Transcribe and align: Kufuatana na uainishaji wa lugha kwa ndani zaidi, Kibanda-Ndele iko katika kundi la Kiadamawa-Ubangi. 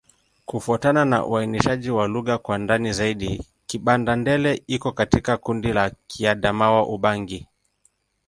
Kufuatana 0.45 1.05
na 1.05 1.25
uainishaji 1.25 1.89
wa 1.91 2.07
lugha 2.07 2.37
kwa 2.37 2.57
ndani 2.57 2.93
zaidi, 2.93 3.45
Kibanda-Ndele 3.65 4.63
iko 4.67 4.91
katika 4.91 5.37
kundi 5.37 5.73
la 5.73 5.89
Kiadamawa-Ubangi. 6.07 7.47